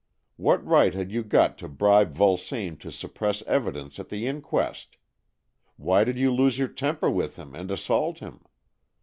[0.35, 4.97] What right had you got to bribe Vulsame to suppress evidence at the inquest?
[5.77, 8.41] Why did you lose your temper with him and assault him